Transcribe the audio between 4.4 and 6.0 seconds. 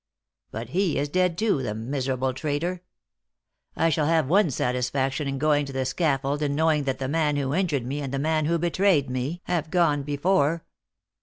satisfaction in going to the